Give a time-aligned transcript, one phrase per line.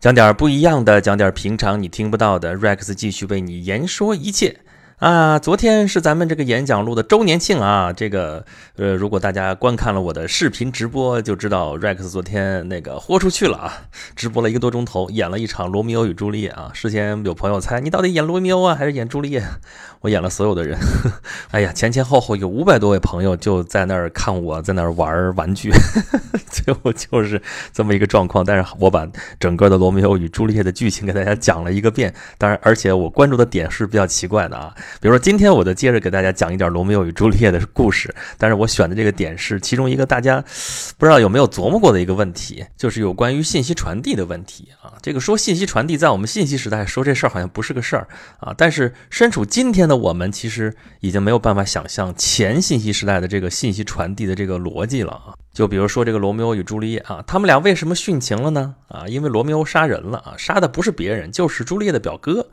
[0.00, 2.56] 讲点不一样的，讲点平常你听不到的。
[2.56, 4.56] Rex 继续为你言说一切。
[5.00, 7.90] 啊，昨天是咱们这个演讲录的周年庆啊！
[7.90, 8.44] 这个，
[8.76, 13.72] 呃，如果大家观看了我的视频直播，就知道 Rex 昨天那个豁出去了啊！
[14.14, 16.70] 直播了一个多钟头，演了一场《罗密欧与朱丽叶》啊！
[16.74, 19.42] 事先有朋友猜你到底演罗密欧啊，还是演朱丽叶？
[20.02, 20.78] 我演了所有的人。
[21.50, 25.70] 哎呀，前前后后有五百多位朋友就在那儿看我在那儿玩玩具，
[26.52, 27.40] 最后就是
[27.72, 28.44] 这么一个状况。
[28.44, 29.08] 但是我把
[29.38, 32.14] 整个的《罗密欧与朱丽叶》的剧情给大家讲了一个遍。
[32.36, 34.74] 当然，而且我关注的点是比较奇怪的啊。
[35.00, 40.42] 比如说，今天我就接着给大家讲一点罗密欧与朱丽叶的故事，但是我选的这个点是其中一个大家
[40.98, 44.94] 不知道有没有琢磨过的一个问题，就是有关于信息传递的问题啊。
[45.02, 48.08] 这个说信息传递，在我们信息时代说这事儿好像不是个事儿
[48.38, 55.34] 啊，但是身处今天的我们，其实已经没有办法想象前信息时代的这个信息传递的这个逻辑了啊。
[55.52, 58.74] 就比如说这个罗密欧与朱丽叶啊，他们俩为什么殉情了呢？
[58.88, 62.46] 啊，因为罗密欧杀人了啊，杀的不是别人，就是朱丽叶的表哥。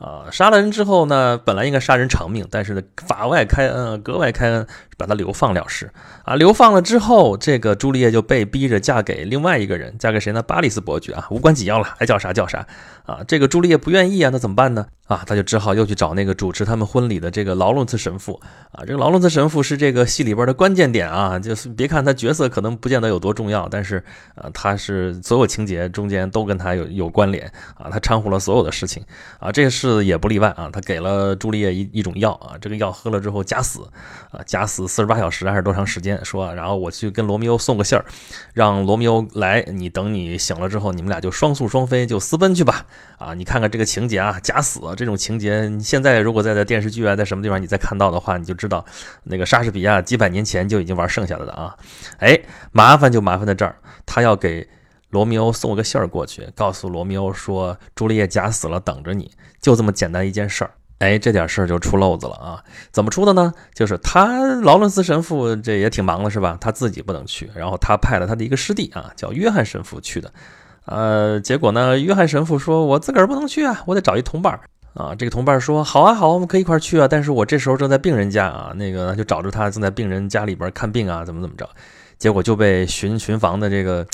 [0.00, 4.66] 啊，杀了人之后呢，本来应该杀人偿命，但是呢，法外开恩，格外开恩，
[5.00, 5.90] 把他流放了事。
[6.24, 10.42] 啊，流放了之后，这个朱丽叶就被逼着嫁给另外一个人，嫁给谁呢？
[10.42, 12.66] 巴里斯伯爵啊，无关紧要了，爱叫啥叫啥。
[13.06, 14.86] 啊，这个朱丽叶不愿意啊，那怎么办呢？
[15.06, 18.40] 啊，他就只好又去找那个主持他们婚礼的这个劳伦茨神父。
[18.70, 24.04] 啊，这个劳伦茨神父是这个戏里边的关键点啊，就是别看他角色可能不见得有多重要，但是
[24.36, 29.02] 啊，他是所有情节中间都跟他有有关联啊，他掺和了所有的事情
[29.40, 30.70] 啊，这个事也不例外啊。
[30.72, 33.80] 他给了朱丽叶一一种药啊，这个药喝了之后假死
[34.30, 36.22] 啊，假死四十八小时还是多长时间？
[36.24, 38.04] 说，然后我去跟罗密欧送个信儿，
[38.52, 42.84] 让罗密欧来，你等你醒了之后，你们俩就双宿双飞，就私奔去吧。
[43.18, 48.84] 啊，你看看这个情节啊，假死这种情节，你现在如果在在电视剧啊，在什么地方你再看到的话，你就知道
[49.22, 51.76] 那个莎士比亚几百年前就已经玩剩下的了啊。
[52.18, 52.40] 哎，
[52.72, 54.68] 麻烦就麻烦在这儿，他要给
[55.10, 59.30] 罗密欧送个信儿过去，告诉罗密欧说朱丽叶假死了，等着你，
[59.60, 60.72] 就这么简单一件事儿。
[61.00, 62.62] 哎，这点事儿就出漏子了啊！
[62.92, 63.54] 怎么出的呢？
[63.72, 66.58] 就是他劳伦斯神父这也挺忙的，是吧？
[66.60, 70.30] 他自己不能去，然后他派了他的一个师弟啊，叫约翰神父去的。
[70.84, 74.60] 呃，结果呢，约翰神父说：“我自个儿不能去啊，我得找一同伴儿
[74.92, 81.66] 啊。”这个同伴说：“好啊，好，我们可以一块儿去啊。”但是我这时候正在病人家啊，那个就找着他正在病人家里边看病啊，怎么怎么着？
[82.18, 84.06] 结果就被巡巡房的这个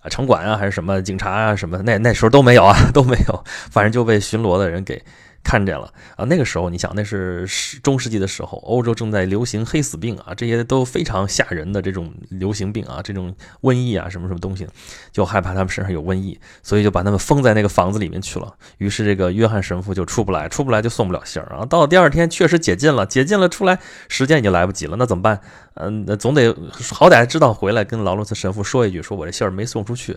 [0.00, 5.00] 啊城管啊，还是什么警察啊什么，那那时候都没有啊，都没有，反正就被巡逻的人给。
[5.42, 6.24] 看见了啊！
[6.26, 7.46] 那个时候，你想，那是
[7.82, 14.66] 中世纪的时候，欧洲正在流行黑死病啊，这些都非常吓人的这种流行病啊，这种瘟疫啊，什么什么东西，
[15.10, 18.54] 就害怕他们身上有瘟疫，所以就把他们封在那个房子里面去了。
[18.78, 21.66] 于是这个约翰神父就出不来，出不来就送不了信儿啊。
[21.66, 25.40] 到了第二天，确实解禁了，解禁了出来，时间已经来不及了，那怎么办？
[25.74, 26.54] 嗯，那总得
[26.92, 30.16] 好歹知道回来跟劳伦斯神父说一句，说我这信儿没送出去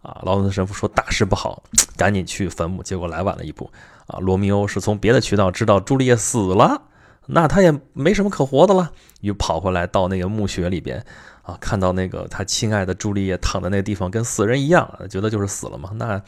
[0.00, 0.20] 啊。
[0.24, 1.62] 劳伦斯神父说大事不好，
[1.96, 3.70] 赶紧去坟墓，结果来晚了一步。
[4.06, 6.82] 啊，罗密欧是从别的渠道知道朱丽叶死了，
[7.26, 8.90] 那他也没什么可活的了，
[9.20, 11.04] 又跑回来到那个墓穴里边，
[11.42, 16.20] 啊，看到那个他亲爱的朱丽叶躺在那个地方跟死人一样，觉得就是死了嘛，那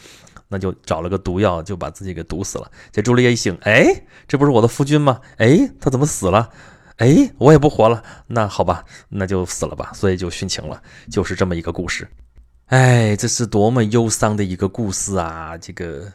[0.49, 2.71] 那就找了个毒药就把自己给毒死了。
[2.93, 5.21] 这朱丽叶一醒，哎，这不是我的夫君吗？
[5.39, 6.51] 哎，他怎么死了？
[6.99, 10.81] 哎，我也不活了，那好吧，那就死了吧，所以就殉情了，
[11.11, 12.07] 就是这么一个故事。
[12.67, 16.13] 哎，这是多么忧伤的一个故事啊，这个。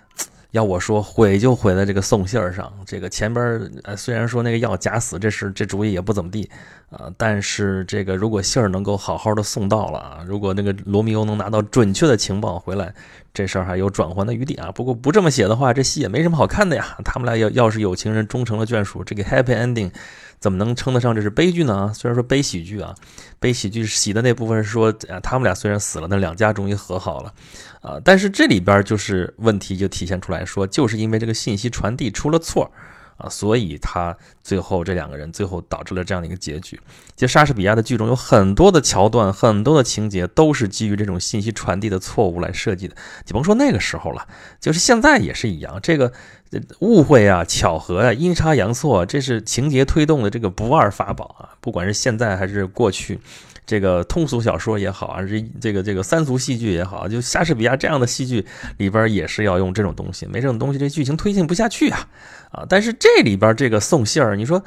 [0.52, 2.72] 要我说，毁就毁在这个送信儿上。
[2.86, 6.50] 这个前边呃，虽然说那个药假死，这事这主意也不怎么地
[6.90, 12.92] 啊，但是这个如果信儿能够好好的送到了啊，如果那个罗密欧能拿到准确的情报回来，
[13.32, 14.72] 这事儿还有转圜的余地啊。
[14.72, 16.98] 不过不这么写的话，这戏也没什么好看的呀。
[17.06, 19.92] 他们俩要要是有情人终成了眷属，这个 happy ending。
[20.40, 21.92] 怎么能称得上这是悲剧呢？
[21.94, 22.96] 虽然说悲喜剧啊，
[23.40, 27.34] 悲喜剧喜的那部分是说，啊，他们俩虽然死了，那两家终于和好了，
[27.82, 32.72] 啊，但是这里边就是问题就体现出来说，就是因为这个信息传递出了错。
[33.20, 36.80] 啊，所以他最后这两个人最后导致了这样的一个结局。
[37.16, 42.96] 其实莎士比亚的剧中有很多的桥段，很多的情节都是基于这种信息传递的错误来设计的。
[43.28, 44.26] 你甭说那个时候了，
[44.60, 45.80] 就是现在也是一样。
[45.84, 46.12] 这个
[46.80, 51.50] 误会啊、巧合啊、阴差阳错，这是情节推动的这个不二法宝啊。
[51.60, 53.20] 不管是现在还是过去。
[53.70, 58.44] 这个通俗小说也好啊，这这个这个三俗戏剧也好，就莎士比亚这样的戏剧
[58.78, 62.08] 里边也是要用这种东西，没这种东西这剧情推进不下去啊
[62.50, 62.66] 啊！
[62.68, 64.64] 但是这里边这个送信儿，你说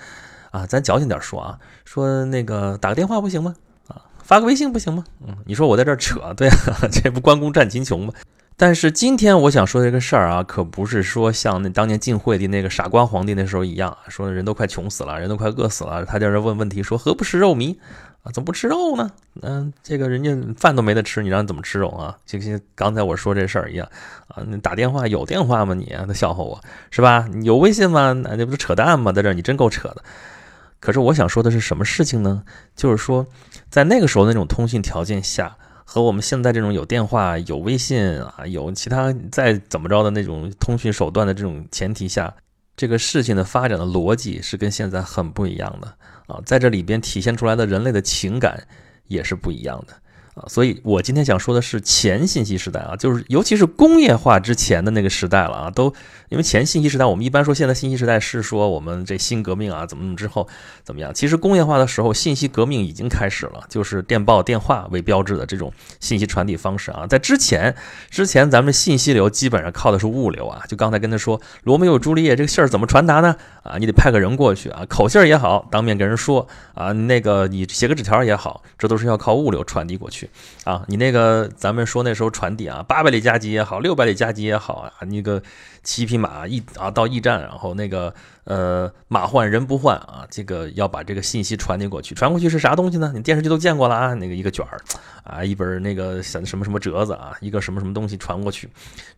[0.52, 3.56] 啊，咱矫情点说啊，说那个打个电话不行吗？
[3.88, 5.02] 啊，发个微信不行吗？
[5.26, 8.14] 嗯，你说我在这扯，对啊， 这不关公战秦琼吗？
[8.56, 17.76] 但是今天我想说这个事儿啊，可不是说像那当年晋惠帝那个傻瓜皇帝那时候一样，说人都快穷死了，人都快饿死了，他在这问问题，说何不食肉糜？
[18.22, 19.10] 啊，怎么不吃肉呢？
[19.40, 22.16] 嗯，这个人家饭都没得吃，你让怎么吃肉啊？
[22.24, 23.88] 就像刚才我说这事儿一样
[24.28, 25.74] 啊，你打电话有电话吗？
[25.74, 26.60] 你他笑话我
[26.90, 27.28] 是吧？
[27.42, 28.12] 有微信吗？
[28.12, 29.10] 那这不是扯淡吗？
[29.10, 30.04] 在这儿你真够扯的。
[30.78, 32.44] 可是我想说的是什么事情呢？
[32.76, 33.26] 就是说，
[33.68, 42.32] 在那个时候那种通讯条件下，和我们现在这种有电话、有微信啊、有其他再怎么着的那种通讯手段的这种前提下，
[42.76, 45.96] 这个事情的发展的逻辑是跟现在很不一样的。
[46.26, 48.66] 啊，在这里边体现出来的人类的情感
[49.06, 49.94] 也是不一样的。
[50.34, 55.92] 啊，所以我今天想说的是前信息时代啊，就是尤其是工业化之前的那个时代了啊，都
[56.30, 60.48] 因为前信息时代，我们一般说现在信息时代是说我们这新革命啊怎么怎么之后
[60.82, 65.70] 怎么样，其实工业化的时候信息革命已经开始了，就是电报、电话为标志的这种
[66.00, 67.74] 信息传递方式啊，在之前
[68.08, 73.36] 之前咱们信息流基本上靠的是物流啊，就刚才跟他说罗密欧朱丽叶这个信儿怎么传达呢？
[73.62, 80.21] 啊，你得派个人过去啊，口信儿也好，当面跟人说啊，那个你写个纸条也好，这都是要靠物流传递过去。
[80.64, 85.42] 啊，你那个咱们说那时候传递啊，八百里加急也好，六百里加急也好啊，那个
[85.82, 88.14] 七匹马一啊到驿站，然后那个
[88.44, 93.12] 呃马换人不换啊，这个要把这个信息传递过去，传过去是啥东西呢？
[93.14, 94.80] 你电视剧都见过了啊，那个一个卷儿
[95.24, 98.68] 啊，一本那个什什么什么折子啊，一个什么什么东西传过去，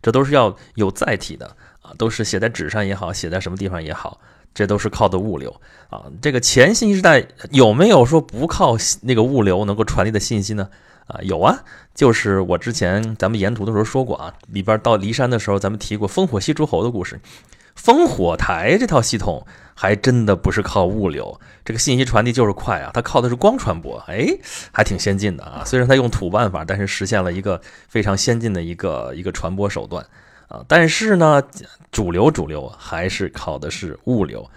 [0.01, 1.45] 这都是要有载体的
[1.81, 4.19] 啊，都是写在纸上也好，写在什么地方也好。
[4.53, 5.53] 这都是靠的物流
[5.89, 10.69] 啊，这个前信息时代有没有说不靠那个物流能够传递的信息呢？
[11.07, 11.57] 啊，有啊，
[11.93, 17.19] 就是我之前咱们沿途的时候说过啊，里边到骊山的时候，咱们提过烽火戏诸侯的故事，
[17.79, 24.27] 烽火台这套系统还真的不是靠物流，这个信息传递就是快啊，它靠的是光传播，哎，
[24.71, 30.05] 还挺先进的啊，虽然它用土办法，但是实现了一个非常先进的一个一个传播手段。
[30.47, 31.41] 啊，但是呢，
[31.91, 34.47] 主流主流还是靠的是物流。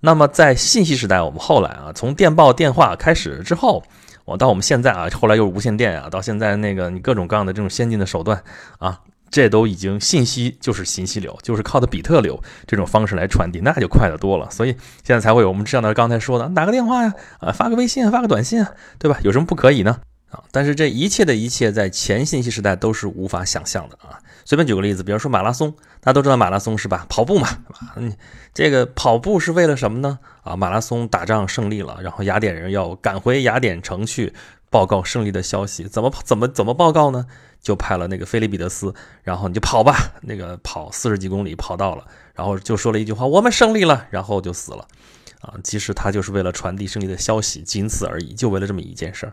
[0.00, 3.82] 那么在信息时代，我们后来啊，从电报、电话开始之后，
[4.24, 8.42] 我到我们现在啊，后来又是无线电啊，到现在那个你各种各样的这种先进的手段
[8.78, 9.00] 啊，
[9.30, 14.50] 这都已经信息就是信息流，就是靠的比特流这种方式来传递，那就快得多了。
[14.50, 14.70] 所以
[15.02, 19.18] 现在才会有我们这样的刚才说的打个电话呀，啊，发个微信，发个短信啊，对吧？
[19.22, 20.00] 有什么不可以呢？
[20.30, 24.18] 啊，但是这一切的一切在前信息时代都是无法想象的啊。
[24.44, 27.06] 随便举个例子，比如说马拉松，大家都知道马拉松是吧？
[27.08, 27.48] 跑步嘛，
[27.96, 28.14] 嗯，
[28.52, 30.18] 这个跑步是为了什么呢？
[30.42, 34.34] 啊，马拉松打仗胜利了，然后雅典人要赶回雅典城去
[34.70, 37.26] 报告胜利的消息，怎么怎么怎么报告呢？
[37.60, 42.04] 就派了那个菲利比得斯，然后你就跑吧，那个跑四十几公里跑到了，
[42.34, 44.86] 然后就说了一句话：“我们胜利了。”然后就死了。
[45.40, 49.32] 啊，其实他就是为了传递胜利的消息，仅此而已，就为了这么一件事儿。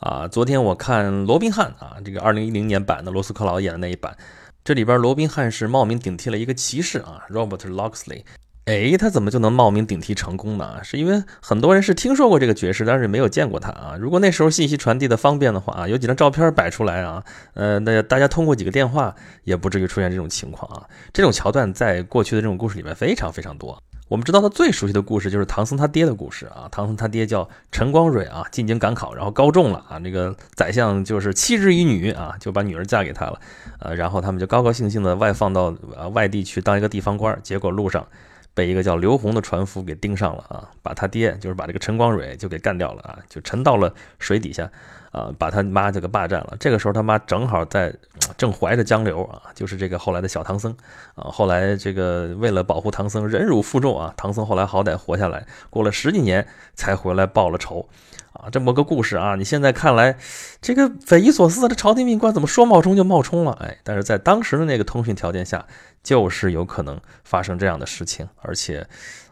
[0.00, 4.16] 啊，昨天我看罗宾汉啊，这个二零一零年版的罗斯克劳演的那一版，
[4.64, 8.22] 这里边罗宾汉是冒名顶替了一个骑士啊，Robert Locksley。
[8.66, 10.84] 哎，他怎么就能冒名顶替成功呢？
[10.84, 13.96] 是因为很多人是听说过这个爵士，但是没有见过他啊。
[13.98, 17.24] 如果那时候信息传递的方便的话啊，有几张照片摆出来啊，
[17.54, 20.86] 呃，那大家通过几个电话也不至于出现这种情况啊。
[21.14, 23.82] 这种桥段在过去的这种故事里面非常非常多。
[24.08, 33.38] 我们知道他最熟悉的故事就是唐僧他爹的故事啊，唐僧他爹叫陈光蕊啊，进京赶考，然后高中了啊，那个宰相就是弃之于女啊，就把女儿嫁给他了，
[33.80, 35.74] 呃，然后他们就高高兴兴的外放到
[36.14, 38.06] 外地去当一个地方官，结果路上
[38.54, 44.70] 被一个叫刘洪的船夫给盯上了啊，把他爹就是把这个陈光蕊就给干掉了啊，就沉到了水底下。
[45.10, 46.56] 啊，把他妈就给霸占了。
[46.60, 47.94] 这个时候他妈正好在
[48.36, 50.74] 正怀着江流啊，就是这个后来的小唐僧
[51.14, 51.30] 啊。
[51.30, 54.12] 后来这个为了保护唐僧，忍辱负重啊。
[54.16, 57.88] 唐僧后来好歹活下来，过了十几年才回来报了仇
[58.32, 58.50] 啊。
[58.50, 60.16] 这么个故事啊，你现在看来
[60.60, 63.52] 这个匪夷所思，这朝廷命官怎么说冒充就冒充了？
[63.60, 65.64] 哎，但是在当时的那个通讯条件下，
[66.02, 68.86] 就是有可能发生这样的事情，而且。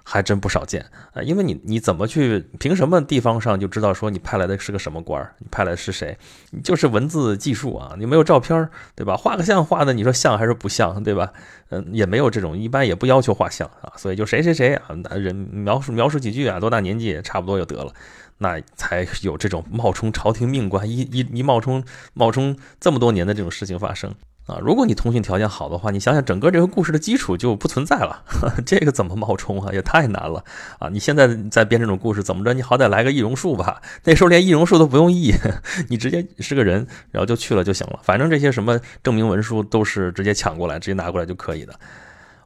[0.09, 5.35] 还真不少见啊，因为你你怎么去凭什么地方上就知道说你派来的是个什么官儿？
[5.39, 6.17] 你派来的是谁？
[6.53, 9.17] 你就是文字技术啊，你没有照片对吧？
[9.17, 11.33] 画个像画的，你说像还是不像，对吧？
[11.71, 17.93] 嗯，也没有这种，一般也不要求画像啊，所以就谁谁谁啊，人描述描述几句啊，多大年纪差不多就得了，
[18.39, 21.83] 那才有这种冒充朝廷命官一一一冒充
[22.15, 24.15] 冒充这么多年的这种事情发生。
[24.47, 28.23] 啊，如果你通讯条件好的话，你想想整个这个故事的基础就不存在了。
[28.65, 29.73] 这个怎么冒充啊？
[29.73, 30.45] 也太难了
[30.79, 30.89] 啊！
[30.89, 32.53] 你现在在编这种故事，怎么着？
[32.53, 33.83] 你好歹来个易容术吧。
[34.05, 35.35] 那时候连易容术都不用易，
[35.91, 37.99] 你直接是个人，然后就去了就行了。
[38.05, 41.75] 反正这些什么证明文书都是直接抢过来，直接拿过来就可以的。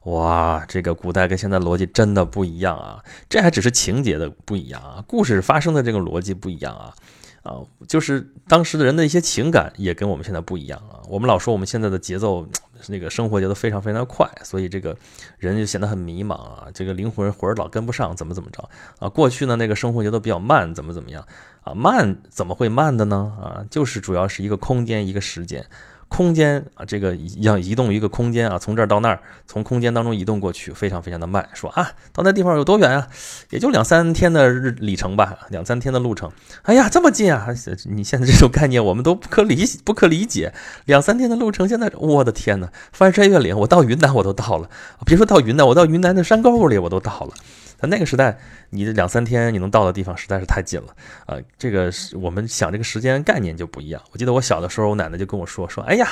[0.03, 3.03] 哇，这个古代跟现在逻辑真的不一样啊！
[3.29, 6.93] 这还只是情节的不一样啊，故事发生的这个逻辑不一样啊。
[7.43, 11.01] 啊，就是当时的人的一些情感也跟我们现在不一样啊。
[11.07, 12.47] 我们老说我们现在的节奏，
[12.87, 14.95] 那个生活节奏非常非常快，所以这个
[15.37, 16.67] 人就显得很迷茫啊。
[16.73, 19.09] 这个灵魂魂老跟不上，怎么怎么着啊？
[19.09, 21.25] 过去呢，那个生活节奏比较慢，怎么怎么样
[21.63, 21.73] 啊？
[21.73, 23.35] 慢怎么会慢的呢？
[23.39, 25.65] 啊，就是主要是一个空间，一个时间。
[26.13, 31.47] 空间啊，这个要移动一个空间啊，从这儿到那儿，从空间当中移动过去，非常非常的慢。
[31.53, 33.07] 说啊，到那地方有多远啊？
[33.49, 36.29] 也就两三天的日里程吧， 两三天的路程。
[36.63, 37.47] 哎呀，这么近啊！
[37.85, 40.53] 你现在这种概念我们都不可理不可理解。
[40.83, 42.69] 两三天的路程，现在我的天哪！
[42.91, 44.69] 翻山越岭，我到云南我都到了。
[45.05, 47.33] 别说到云南，我到云南的山沟里我都到了。
[47.81, 48.37] 在那个时代，
[48.69, 50.95] 你的两三天你能到的地方实在是太近了
[51.25, 51.35] 啊！
[51.57, 54.01] 这个是我们想这个时间概念就不一样。
[54.11, 56.07] 我记得我小的时候，我奶奶就跟我说说：“哎呀，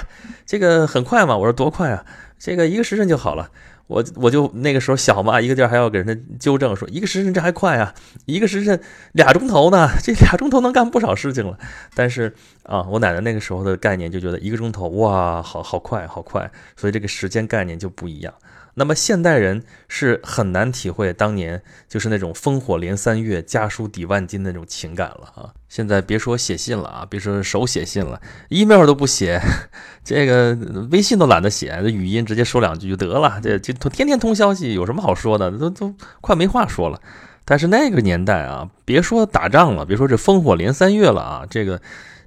[0.46, 2.04] 这个很快嘛。”我说：“多快啊？
[2.40, 3.50] 这个一个时辰就好了。”
[3.90, 7.92] 我我就那个时候小嘛，一个劲儿还要给人家纠正说：“一个时辰这还快啊？
[8.26, 8.80] 一个时辰
[9.14, 11.58] 俩钟头呢，这俩钟头能干不少事情了。”
[11.96, 18.32] 但是啊，我奶奶那个时候的概念就觉得一个钟头哇，好好快，好快，所以这个时间概念就不一样。
[18.80, 25.52] 那么现代人是很难体会当年就是那种烽火连三月、家书抵万金那种情感了啊！
[25.68, 29.42] 现在别说写信了啊，别说手写信了，email 都不写，
[30.06, 30.58] 这个
[30.92, 35.52] 微信都懒得写，这语音直接说两句就得了，这就天天通消息，有什么好说的？
[35.52, 37.02] 都都快没话说了。
[37.44, 41.82] 但是那个年代啊，别说打仗了，别说这烽火连三月了啊，这个。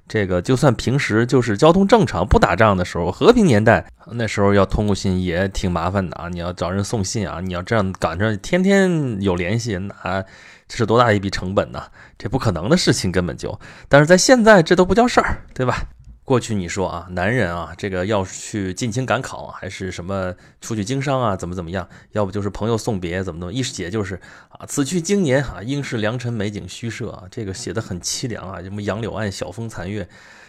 [0.07, 6.27] 这个就算平时就是交通正常不打仗的时候，和平年代那时候要通过信也挺麻烦的啊！
[6.29, 10.23] 你要找人送信啊，你要这样赶着天天有联系，那
[10.67, 11.83] 这是多大一笔成本呢？
[12.17, 15.83] 这不可能的事情根本就，但是在现在这都不叫事儿，对吧？
[16.25, 21.87] 过去你说啊，男人啊，这个要去进京赶考，还是什么出去经商啊，怎么怎么样？
[22.13, 23.51] 要不就是朋友送别，怎么怎么？
[23.51, 24.15] 一写就是
[24.47, 30.07] 啊，此去经年啊，应是良辰美景虚设啊，这个写的很凄凉啊，什么杨柳岸晓风残月，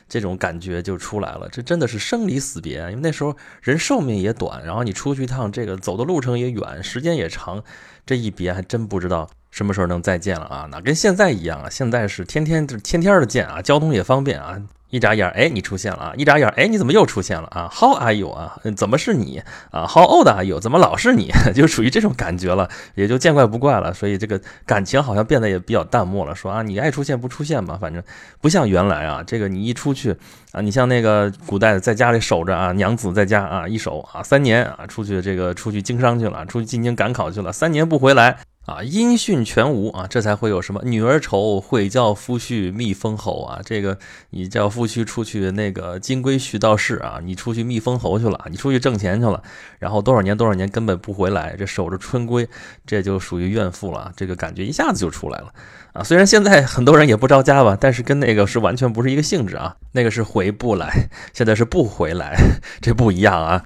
[0.08, 1.48] 这种感觉就出来了。
[1.50, 7.64] 这真的是生离死别，因为那时候人寿命也短，然后你出去一趟，这个走的路程也远，时间也长，
[8.06, 10.68] 这一别还真不知道什么时候能再见了啊！
[10.70, 11.68] 哪跟现在一样啊？
[11.68, 14.62] 现在是天天就天天的见啊，交通也方便啊。
[14.94, 16.12] 一眨眼，哎，你出现了啊！
[16.16, 18.56] 一眨眼，哎，你怎么又出现了啊？How are you 啊？
[18.76, 20.60] 怎么是你啊？How old are you？
[20.60, 21.32] 怎么老是你？
[21.52, 23.92] 就属于这种感觉了，也就见怪不怪了。
[23.92, 26.32] 所以这个感情好像变得也比较淡漠了。
[26.32, 28.00] 说啊，你爱出现不出现吧，反正
[28.40, 29.20] 不像原来啊。
[29.26, 30.16] 这个你一出去
[30.52, 38.36] 啊，你像那个古代在家里守着啊，娘子在家啊，一守啊三年啊，出去这个出去经商去了，出去进京赶考去了，三年不回来。
[38.66, 43.60] 啊，音讯全无啊，这才会有什么女儿愁，会叫夫婿觅封侯啊。
[43.62, 43.98] 这个
[44.30, 49.42] 你叫夫婿出去那个金龟婿道士啊，你出去觅封侯去了，你出去挣钱去了，
[49.78, 52.46] 然后多少年多少年根本不回来，这守着春闺，
[52.86, 54.10] 这就属于怨妇了。
[54.16, 55.52] 这个感觉一下子就出来了
[55.92, 56.02] 啊。
[56.02, 59.76] 虽然现在很多人也不着家吧，但是跟那个是完全不是一个性质啊。
[59.92, 62.34] 那个是回不来，现在是不回来，
[62.80, 63.64] 这不一样啊。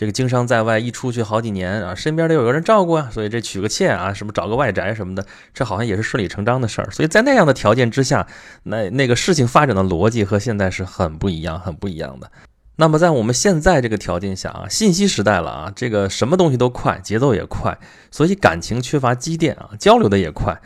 [0.00, 6.90] 这个经商在外，一出去好几年啊，身边得有个人照顾啊，所以这娶个妾啊，什么找个外宅什么的，这好像也是顺理成章的事儿。
[6.90, 8.26] 所以在那样的条件之下，
[8.62, 12.32] 那那个事情发展的逻辑和现在是很不一样，很不一样的。
[12.76, 17.76] 那么在我们现在这个条件下啊，信息时代了啊，这个什么东西都快，节奏也快，
[18.10, 20.58] 所以感情缺乏积淀啊，交流的也快。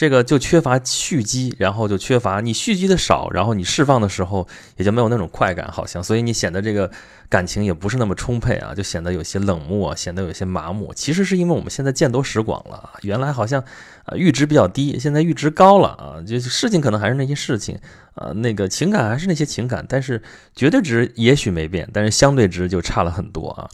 [0.00, 6.90] 这个就缺乏蓄积，然后就缺乏你蓄积的少，然后你释放的时候也就没有那种快感，好像，所以你显得这个
[7.28, 10.94] 感情也不是那么充沛啊，就显得有些冷漠，显得有些麻木。
[10.94, 13.60] 其实是因为我们现在见多识广了，原来好像
[14.06, 17.78] 啊阈值比较低，现在阈值高了啊，就是事情可能还是那些事情
[18.14, 20.22] 啊，那个情感还是那些情感，但是
[20.56, 23.68] 绝对值也许没变，但是相对值就差了很多啊。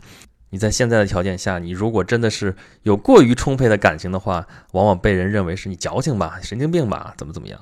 [0.56, 7.60] 你在现在的条件下，你如果真的是有过于充沛的感情的话，往往被人认为是你矫情吧、神经病吧，怎么怎么样。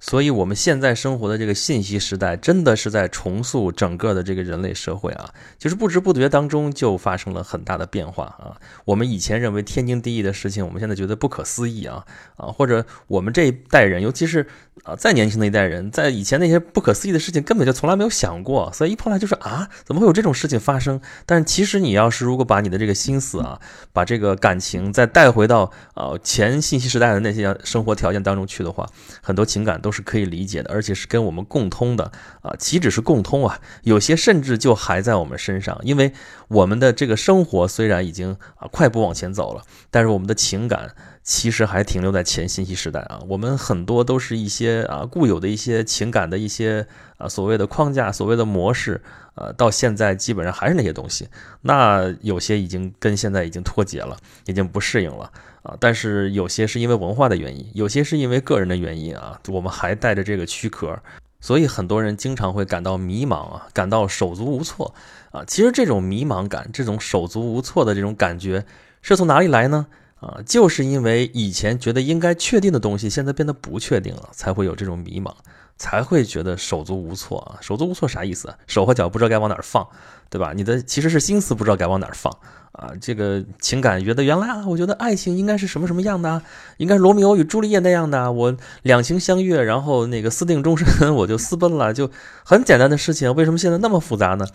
[0.00, 5.32] 所以，我们现在生活的这个信息时代，真的是在重塑整个的这个人类社会啊！
[5.56, 8.58] 就是不知不觉当中就发生了很大的变化啊！
[8.84, 12.04] 我们以前认为天经地义的事情，我们现在觉得不可思议啊
[12.36, 12.48] 啊！
[12.48, 14.48] 或者我们这一代人，尤其是
[14.82, 21.00] 啊再年轻的一代人，在以前那些不可思议的事情，根本就从来没有想过，所以一碰来就说啊，怎么会有这种事情发生？
[21.24, 23.58] 但是其实你要是如果把你的这个心思啊，
[23.94, 28.86] 把这个感情再带回到啊前信息时代的那些生活条件当中去的话，
[29.22, 29.94] 很多情感都。
[29.94, 32.10] 是可以理解的，而且是跟我们共通的
[32.42, 33.60] 啊，岂止是共通啊？
[33.84, 36.12] 有些甚至就还在我们身上，因为
[36.48, 39.62] 我们的这个生活虽然已经啊快步往前走了，
[39.92, 43.20] 但是我们的情感其实还停留在前信息时代啊。
[43.26, 49.02] 我们很多都是一些啊固有的一些情感的一些啊所谓的框架、所谓的模式
[49.34, 51.28] 呃，到现在基本上还是那些东西。
[51.62, 54.16] 那有些已经跟现在已经脱节了，
[54.46, 55.74] 已经不适应了啊。
[55.80, 60.96] 但是有些是因为文化的原因，有些是因为个人的原因啊，我们还带着这个躯壳，
[61.40, 64.94] 所以很多人经常会感到迷茫啊，感到手足无措
[65.32, 65.42] 啊。
[65.46, 68.64] 其实这种迷茫感，这种手足无措的这种感觉，
[69.02, 69.86] 是从哪里来呢？
[70.24, 75.34] 啊，就是因为以前觉得应该确定的东西，现在变得不确定了，才会有这种迷茫。
[75.76, 77.58] 才会觉得手足无措啊！
[77.60, 78.54] 手足无措啥意思？
[78.66, 79.86] 手和脚不知道该往哪儿放，
[80.30, 80.52] 对吧？
[80.54, 82.32] 你的其实是心思不知道该往哪儿放
[82.72, 82.92] 啊！
[83.00, 86.42] 这个情感觉得原来啊，我觉得爱情应该是什么什么样的？
[86.76, 92.10] 应该是罗密欧与朱丽叶那样的，我两情相悦，然后那个私定终身， 我就私奔了，就
[92.44, 94.46] 很简单的事情，为什么现在那么复杂呢？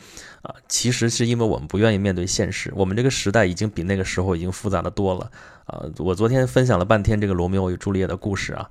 [0.42, 5.30] 啊，其实是因为我们不愿意面对现实，我们这个时代已经比那个时候已经复杂的多了
[5.66, 5.84] 啊！
[5.98, 8.70] 我昨天分享了半天这个罗密欧与朱丽叶的故事啊。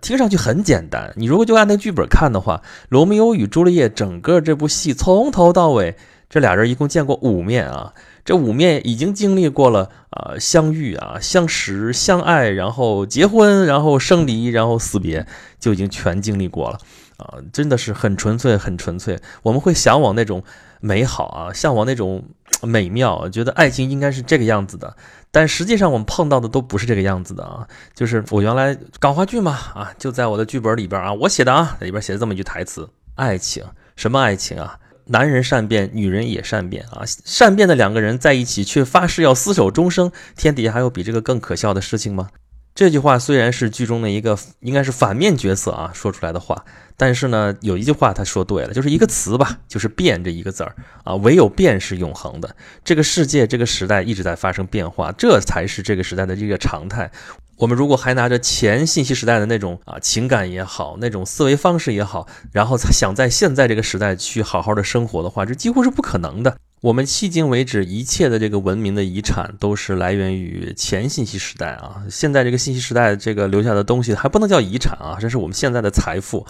[0.00, 5.96] 听上去很简单，你如果就按那剧本看的话，《罗密欧与朱丽叶》整个这部戏从头到尾，
[6.30, 7.92] 这俩人一共见过五面啊，
[8.24, 15.26] 这五面已经经历过了啊，相遇啊，相识、相爱，然后结婚，然后生离，然后死别，
[15.58, 16.78] 就已经全经历过了。
[17.18, 19.20] 啊，真的是很纯粹，很纯粹。
[19.42, 20.42] 我们会向往那种
[20.80, 22.24] 美好啊，向往那种
[22.62, 24.96] 美妙，觉得爱情应该是这个样子的。
[25.30, 33.64] 但实际上我们碰到的都不是这个样子的啊，就是我原来港话剧嘛啊，就在我的剧本里边啊，我写的啊，里边写的这么一句台词：爱情
[33.96, 34.78] 什么爱情啊？
[35.06, 42.28] 男人善变，女人也善变啊，善变的两个人在一起却发誓要厮守终生，天底下还有比这个更可笑的事情吗？
[42.74, 46.64] 这句话虽然是剧中的一个应该是反面角色啊说出来的话。
[46.94, 52.54] 但是呢，有一句话他说对了，就是一个词吧，就是变这一个字儿啊，唯有变是永恒的。
[52.84, 57.10] 这个世界，这个时代一直在发生变化，这才是这个时代的这个常态。
[57.56, 66.56] 我们如果还拿着前信息时代的那种啊情感也好，那种思维方式也好，然后想在现在这个时代去好好的生活的话，这几乎是不可能的。
[66.82, 76.44] 我们迄今为止一切的这个文明的遗产都是来源于前信息时代啊，现在这个信息时代这个留下的东西还不能叫遗产啊，这是我们现在的财富。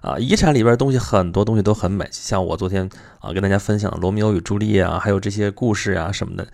[0.00, 2.88] 啊，遗产里边东西很多东西都很美，像我昨天
[3.18, 6.46] 啊跟大家分享《罗密欧与朱丽叶》啊，还有这些故事啊什么的。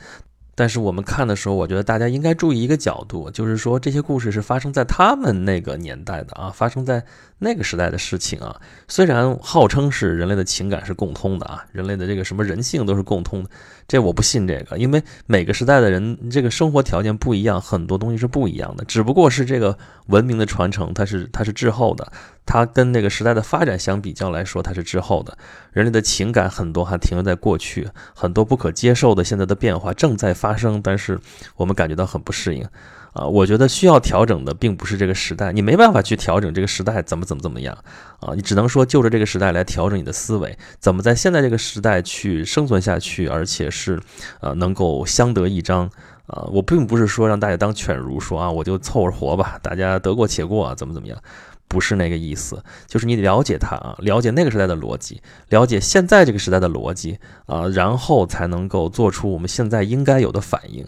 [0.54, 7.04] 但是我们看的时候，我觉得大家应该注意一个角度，就是说这些故事是发生在他们那个年代的啊，发生在
[7.40, 8.54] 那个时代的事情啊。
[8.86, 13.50] 虽然号称是人类的情感是共通的啊，人类的这个什么人性都是共通的，
[13.88, 22.12] 这我不信这个，因为每个时代的人这个生活条件不一样，很多东西是不一样的，只不过是这个文明的传承它是它是滞后的。
[22.46, 25.38] 它跟那个时代的发展相比较来说，它是滞后的。
[25.72, 31.20] 人类的情感很多还停留在过去，很多不可接受的现在的变化正在发生，但是
[31.54, 32.66] 我们感觉到很不适应。
[33.12, 37.76] 啊，我觉得需要调整的并不是这个时代，你没办法去调整这个时代怎么怎么怎么样
[38.20, 44.00] 啊，你只能说就着这个时代来调整你的思维，怎么在现在这个时代去生存下去，而且是
[44.40, 45.90] 呃能够相得益彰
[46.26, 46.46] 啊。
[46.52, 51.18] 我并不是说让大家当犬儒，说啊我就凑合活吧，大家得过且过啊，怎么怎么样。
[51.66, 60.84] 不是那个意思，就是你了解它啊，了解那个时代的逻辑，了解现在这个时代的逻辑啊，然后才能够做出我们现在应该有的反应。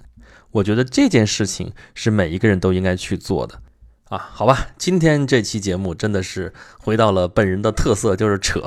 [0.52, 3.60] 我觉得这件事情是每一个人都应该去做的
[4.04, 4.18] 啊。
[4.32, 8.60] 好吧，今天这期节目真的是回到了本人的特色，就是扯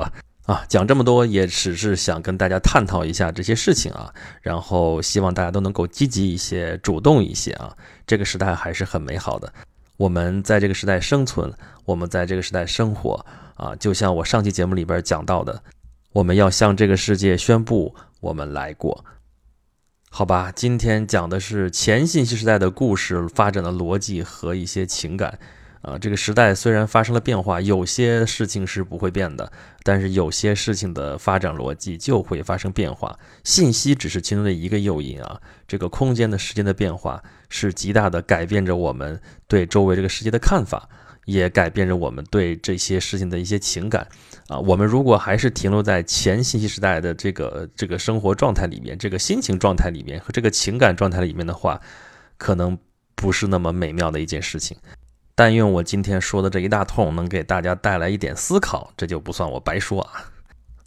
[0.46, 7.74] 啊，讲这么多也只是想跟大家探讨一下这些事情啊，然后希望大家都能够积极一些，主动一些啊。
[8.06, 9.52] 这个时代还是很美好的。
[9.96, 11.52] 我们在这个时代生存，
[11.84, 13.24] 我们在这个时代生活
[13.56, 15.62] 啊，就像我上期节目里边讲到的，
[16.12, 19.04] 我们要向这个世界宣布，我们来过，
[20.16, 20.50] 好吧？
[20.50, 25.38] 今天讲的是前信息时代的故事发展的逻辑和一些情感。
[25.82, 29.52] 啊，这个时代虽然发生了变化，有些事情是不会变的，
[29.82, 33.14] 但是有些事情的发展逻辑就会发生变化。
[33.44, 40.88] 信息只是其中的一个诱因啊，这个空间的时间的变化是极大的改变着我们对周围这个世界的看法，
[41.26, 44.08] 也改变着我们对这些事情的一些情感。
[44.48, 51.80] 啊，我们如果还是停留在前信息时代的这个这个生活状态里面，这个心情状态里面和这个情感状态里面的话，
[52.38, 52.78] 可能
[53.14, 54.76] 不是那么美妙的一件事情。
[55.34, 60.12] 但愿我今天说的这一大通能给大家带来一点思考，这就不算我白说啊。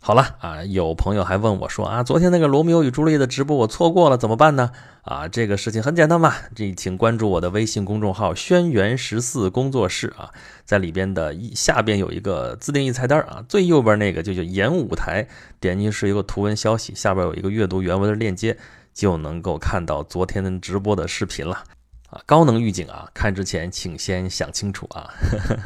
[0.02, 4.72] 好了啊，有朋友还问我说啊，昨天那个罗密欧与朱丽叶的直播我错过了，怎么办呢？
[5.04, 10.32] 啊，这个事情很简单嘛，这请关注我的微信公众号“轩辕十四工作室”啊，
[10.64, 15.28] 在里边的一下边有一个自定义菜单啊，最右边那个就叫演舞台，
[15.60, 18.58] 点进去是一个图文消息，下边有一个阅读原文的链接，
[18.94, 21.64] 就能够看到昨天的直播的视频了。
[22.10, 23.08] 啊，高能预警啊！
[23.14, 25.14] 看之前请先想清楚啊。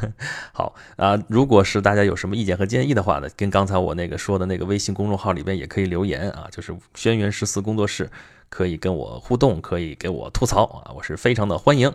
[0.52, 8.10] 好啊，如果是大家有什么意见和建议的话呢，跟刚才我那个说的那个微信公众号里边也可以留言啊，就是轩辕十四工作室，
[8.48, 11.92] 可以跟我互动，可以给我吐槽啊，我是非常的欢迎。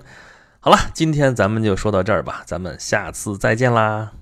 [0.60, 4.19] 好了，今天咱们就说到这儿吧，咱们下次再见啦。